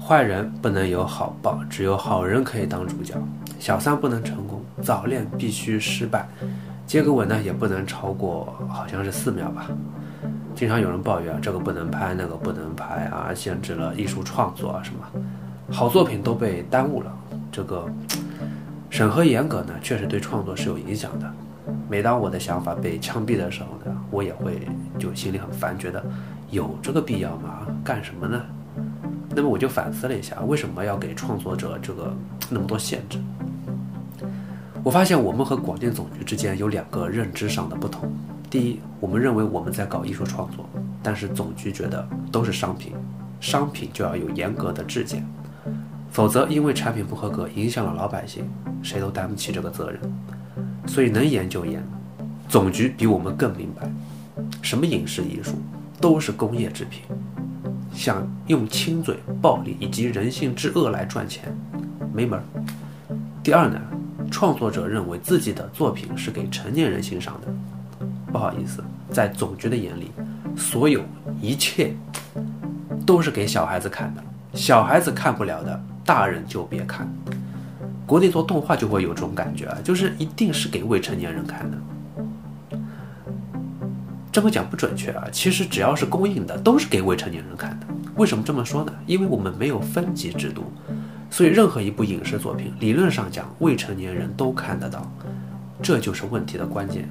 [0.00, 3.14] 坏人不能有好报，只有好人可以当主角。
[3.58, 6.28] 小三不能成功，早恋必须失败。
[6.86, 9.70] 接个吻呢，也不能超过，好像是四秒吧。
[10.54, 15.22] 经常有人抱怨这个不能拍，那个不能拍啊，限制了艺术创作啊什么，
[15.72, 17.10] 好作品都被耽误了。
[17.50, 17.86] 这个
[18.90, 21.32] 审核严格呢，确实对创作是有影响的。
[21.88, 24.66] 每当我的想法被枪毙的时候呢，我也会
[24.98, 26.04] 就心里很烦，觉得
[26.50, 27.66] 有这个必要吗？
[27.82, 28.42] 干什么呢？
[29.34, 32.14] 那么我就反思了一下，为什么要给创作者这个
[32.48, 33.18] 那么多限制？
[34.82, 38.12] 我发现我们和广电总局之间有两个认知上的不同。
[38.48, 40.68] 第一，我们认为我们在搞艺术创作，
[41.02, 42.92] 但是总局觉得都是商品，
[43.40, 45.26] 商品就要有严格的质检，
[46.10, 48.48] 否则因为产品不合格影响了老百姓，
[48.82, 50.00] 谁都担不起这个责任。
[50.86, 51.82] 所以能严就严。
[52.46, 53.90] 总局比我们更明白，
[54.62, 55.52] 什么影视艺术
[55.98, 57.00] 都是工业制品，
[57.94, 61.44] 想用亲嘴、暴力以及人性之恶来赚钱，
[62.12, 62.44] 没门儿。
[63.42, 63.80] 第二呢？
[64.30, 70.10] 创作者认为自己的作品是给成年人欣赏的，不好意思，在总局的眼里，
[70.56, 71.00] 所有
[71.40, 71.94] 一切
[73.06, 77.08] 都是给小孩子看的，小孩子看不了的，大人就别看。
[78.04, 81.78] 国内做动画就会有这种感觉啊，就是一定是给未成年人看的。
[84.34, 87.86] 这么讲不准确啊，其实只要是公映的，都是给未成年人看的。
[88.16, 88.92] 为什么这么说呢？
[89.06, 90.64] 因为我们没有分级制度。
[91.30, 95.08] 所以，任何一部影视作品，理论上讲，未成年人都看得到，
[95.80, 97.08] 这就是问题的关键。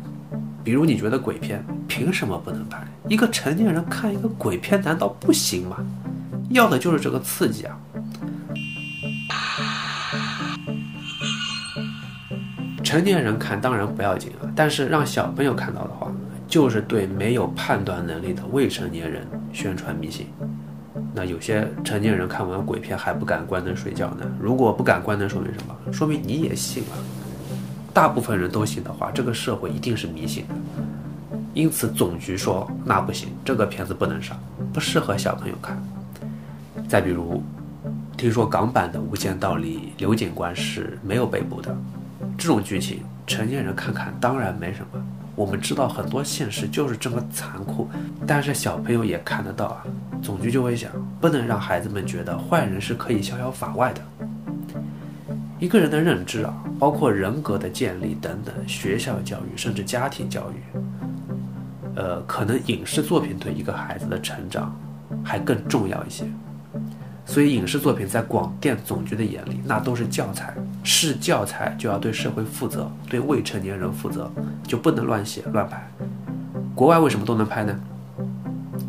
[0.66, 2.86] 比如，你觉得鬼片凭什么不能拍？
[3.08, 5.78] 一个成年人看一个鬼片，难道不行吗？
[6.50, 7.80] 要的就是这个刺激啊！
[12.84, 16.03] 成年人看当然不要紧啊，但是让小朋友看到的话，
[16.54, 20.28] 就是对没有判断能力的未成年人宣传迷信。
[21.12, 24.32] 那有些成年人看完鬼片还不敢关灯睡觉呢。
[24.40, 25.92] 如果不敢关灯，说明什么？
[25.92, 26.90] 说明你也信了。
[27.92, 30.54] 大部分人都信的话，这个社会一定是迷信的。
[31.55, 34.38] 因此，总局说那不行，这个片子不能上，
[34.72, 35.76] 不适合小朋友看。
[36.88, 37.42] 再比如，
[38.16, 41.76] 听说港版的《无间道》里刘警官是没有被捕的，
[42.38, 45.04] 这种剧情成年人看看当然没什么。
[45.36, 47.89] 我们知道很多现实就是这么残酷，
[48.27, 49.83] 但是小朋友也看得到啊。
[50.21, 54.02] 总局就会想，不能让孩子们觉得坏人是可以逍遥法外的。
[55.60, 60.77] 一个人的认知啊，包括人格的建立等等，学校教育甚至家庭教育，
[61.95, 64.73] 呃，可能影视作品对一个孩子的成长
[65.23, 66.26] 还更重要一些。
[67.33, 70.54] 所以，影视作品在广电总局的眼里，那都是教材。
[70.83, 74.32] 是教材就要对社会负责，对未成年人负责，
[74.67, 75.83] 就不能乱写乱拍。
[76.76, 77.76] 国外为什么都能拍呢？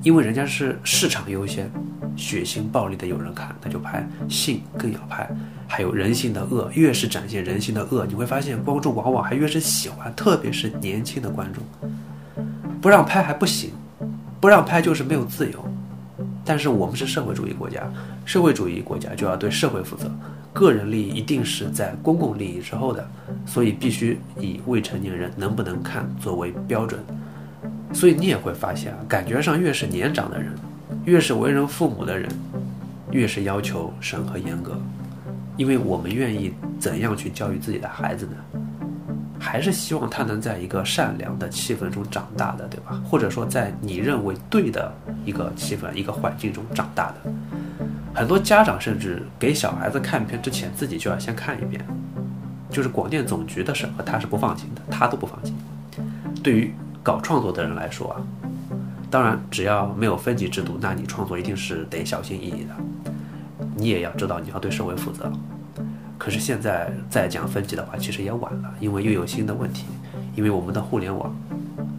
[0.02, 1.72] 因为人家是市场优先，
[2.18, 5.26] 血腥暴力的有人看，那就拍；性更要拍，
[5.66, 12.44] 还有人性的恶，越是展现人性的恶，你会发现观众往往还越是喜欢，特别是年轻的观众。
[12.82, 13.70] 不让拍还不行，
[14.38, 15.73] 不让拍就是没有自由。
[16.44, 17.82] 但是我们是社会主义国家，
[18.24, 20.10] 社会主义国家就要对社会负责，
[20.52, 23.08] 个人利益一定是在公共利益之后的，
[23.46, 27.00] 所以必须以未成年人能不能看作为标准。
[27.92, 30.52] 所以你也会发现啊，感觉上越是年长的人，
[31.04, 32.28] 越是为人父母的人，
[33.10, 34.78] 越是要求审核严格，
[35.56, 38.60] 因为我们愿意怎样去教育自己的孩子呢？
[39.46, 42.98] 还是希望他能在一个善良的气氛中长大的，对吧？
[43.04, 44.90] 或者说，在你认为对的
[45.26, 47.30] 一个气氛、一个环境中长大的。
[48.14, 51.86] 很多家长甚至给小孩子看片之前，自己就要先看一遍。
[52.70, 55.54] 就是广电总局的审核，他是不放心的，他都不放心。
[56.42, 56.72] 对于
[57.02, 58.16] 搞创作的人来说啊，
[59.10, 62.74] 当然只要没有分级制度，那你创作一定是得小心翼翼的。
[63.76, 65.30] 你也要知道，你要对社会负责。
[66.24, 69.84] 可是现在再讲分级的话，其实也晚了，因为又有新的问题。
[70.34, 71.36] 因为我们的互联网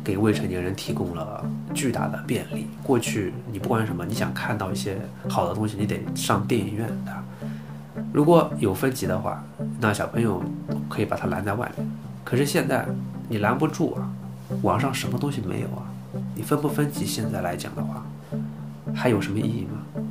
[0.04, 2.66] 给未成年人提供了巨大的便利。
[2.82, 4.98] 过去你不管什么，你想看到一些
[5.30, 7.14] 好的东西，你得上电影院的。
[8.12, 9.44] 如果有分级的话，
[9.80, 10.42] 那小朋友
[10.90, 11.88] 可以把它拦在外面。
[12.24, 12.84] 可是现在
[13.30, 14.10] 你拦不住啊，
[14.64, 15.86] 网上什么东西没有啊？
[16.34, 17.06] 你分不分级？
[17.06, 18.04] 现在来讲的话，
[18.92, 20.02] 还有什么意义吗？